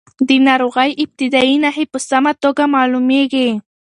د 0.27 0.29
ناروغۍ 0.47 0.89
ابتدايي 1.03 1.55
نښې 1.63 1.85
په 1.91 1.99
سمه 2.09 2.33
توګه 2.43 2.63
معلومېږي. 2.75 3.49